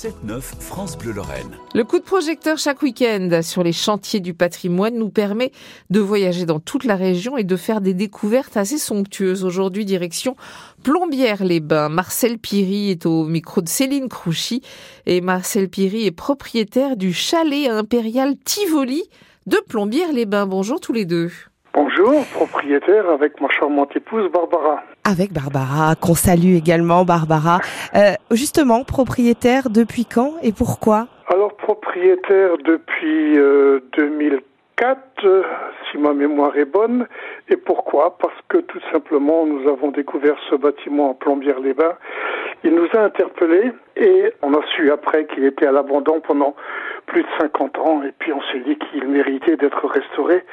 [0.00, 1.58] 7-9 France Bleu Lorraine.
[1.74, 5.52] Le coup de projecteur chaque week-end sur les chantiers du patrimoine nous permet
[5.90, 9.44] de voyager dans toute la région et de faire des découvertes assez somptueuses.
[9.44, 10.36] Aujourd'hui, direction
[10.84, 11.90] Plombières-les-Bains.
[11.90, 14.62] Marcel Piry est au micro de Céline Crouchy
[15.04, 19.02] et Marcel Piry est propriétaire du chalet impérial Tivoli
[19.46, 20.46] de Plombières-les-Bains.
[20.46, 21.30] Bonjour tous les deux.
[21.74, 24.80] Bonjour, propriétaire avec ma charmante épouse Barbara.
[25.10, 27.58] Avec Barbara, qu'on salue également Barbara.
[27.96, 31.08] Euh, justement, propriétaire depuis quand et pourquoi?
[31.26, 35.42] Alors propriétaire depuis euh, 2004, euh,
[35.90, 37.08] si ma mémoire est bonne.
[37.48, 38.18] Et pourquoi?
[38.18, 41.96] Parce que tout simplement, nous avons découvert ce bâtiment en Plombières-les-Bains.
[42.62, 46.54] Il nous a interpellés et on a su après qu'il était à l'abandon pendant
[47.06, 48.02] plus de 50 ans.
[48.04, 50.44] Et puis on s'est dit qu'il méritait d'être restauré.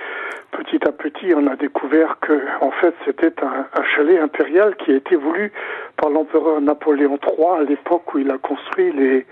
[0.51, 4.91] Petit à petit, on a découvert que, en fait, c'était un, un, chalet impérial qui
[4.91, 5.51] a été voulu
[5.97, 9.25] par l'empereur Napoléon III à l'époque où il a construit les,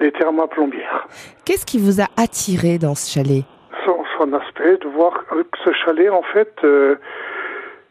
[0.00, 1.08] les thermes à plombières.
[1.44, 3.44] Qu'est-ce qui vous a attiré dans ce chalet?
[3.84, 6.96] Son, son, aspect, de voir que ce chalet, en fait, euh,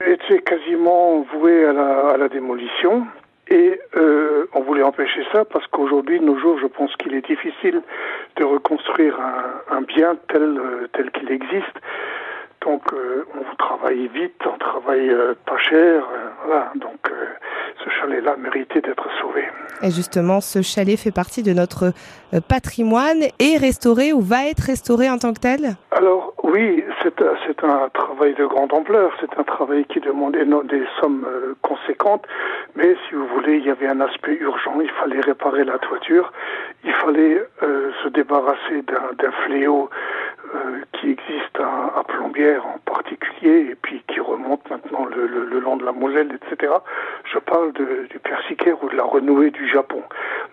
[0.05, 3.07] était quasiment voué à la, à la démolition.
[3.49, 7.81] Et euh, on voulait empêcher ça parce qu'aujourd'hui, nos jours, je pense qu'il est difficile
[8.35, 11.79] de reconstruire un, un bien tel, euh, tel qu'il existe.
[13.87, 16.71] Euh, travaille vite, on travaille euh, pas cher, euh, voilà.
[16.75, 17.11] Donc
[17.83, 19.43] ce chalet-là méritait d'être sauvé.
[19.81, 21.93] Et justement, ce chalet fait partie de notre
[22.49, 25.75] patrimoine et restauré ou va être restauré en tant que tel?
[25.91, 31.25] Alors oui, c'est un travail de grande ampleur, c'est un travail qui demandait des sommes
[31.61, 32.25] conséquentes,
[32.75, 36.31] mais si vous voulez, il y avait un aspect urgent, il fallait réparer la toiture,
[36.83, 39.89] il fallait se débarrasser d'un fléau
[40.55, 45.45] euh, qui existe à, à, Plombières en particulier et puis qui remonte maintenant le, le,
[45.45, 46.73] le long de la Moselle, etc.
[47.31, 50.01] Je parle de, du persicaire ou de la renouée du Japon.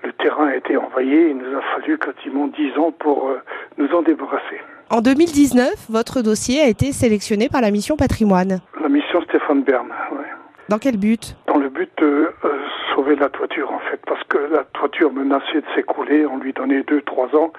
[0.02, 3.40] Le terrain a été envahi, il nous a fallu quasiment dix ans pour euh,
[3.78, 4.60] nous en débarrasser.
[4.90, 8.60] En 2019, votre dossier a été sélectionné par la mission patrimoine.
[8.80, 10.24] La mission Stéphane Bern, oui.
[10.68, 11.36] Dans quel but?
[11.46, 12.48] Dans le but de euh,
[12.94, 16.82] sauver la toiture en fait, parce que la toiture menaçait de s'écrouler, on lui donnait
[16.84, 17.52] deux, trois ans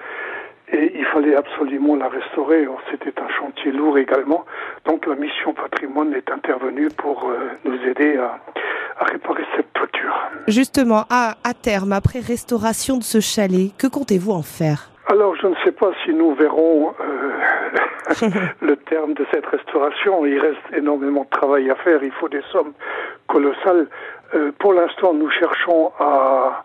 [0.72, 2.66] et il fallait absolument la restaurer.
[2.90, 4.44] C'était un chantier lourd également.
[4.86, 8.38] Donc la mission patrimoine est intervenue pour euh, nous aider à,
[9.00, 10.14] à, réparer cette toiture.
[10.46, 14.90] Justement, à, à terme, après restauration de ce chalet, que comptez-vous en faire?
[15.08, 18.30] Alors, je ne sais pas si nous verrons euh,
[18.60, 20.24] le terme de cette restauration.
[20.24, 22.02] Il reste énormément de travail à faire.
[22.02, 22.72] Il faut des sommes
[23.28, 23.88] colossales.
[24.34, 26.62] Euh, pour l'instant, nous cherchons à,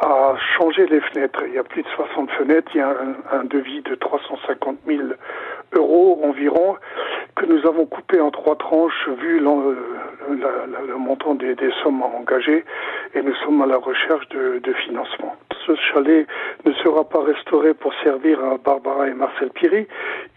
[0.00, 1.42] à changer les fenêtres.
[1.46, 4.78] Il y a plus de 60 fenêtres, il y a un, un devis de 350
[4.86, 5.00] 000
[5.74, 6.76] euros environ
[7.36, 9.76] que nous avons coupé en trois tranches vu le,
[10.88, 12.64] le, montant des, sommes engagées
[13.14, 15.36] et nous sommes à la recherche de, financement.
[15.66, 16.26] Ce chalet
[16.64, 19.86] ne sera pas restauré pour servir à Barbara et Marcel Piry,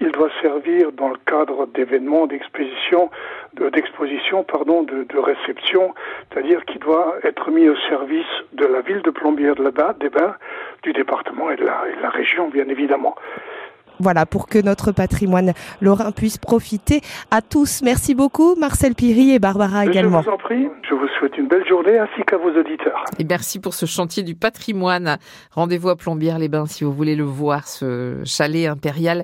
[0.02, 3.10] il doit servir dans le cadre d'événements, d'expositions,
[3.54, 5.94] d'exposition, pardon, de, de réception,
[6.30, 10.10] c'est-à-dire qu'il doit être mis au service de la ville de Plombières de la des
[10.10, 10.36] Bains,
[10.84, 13.16] du département et de la région, bien évidemment
[14.00, 17.02] voilà, pour que notre patrimoine lorrain puisse profiter
[17.32, 17.82] à tous.
[17.84, 20.22] Merci beaucoup, Marcel Piry et Barbara également.
[20.22, 23.04] Je vous en prie, je vous souhaite une belle journée ainsi qu'à vos auditeurs.
[23.18, 25.18] Et merci pour ce chantier du patrimoine.
[25.52, 29.24] Rendez-vous à Plombières-les-Bains si vous voulez le voir, ce chalet impérial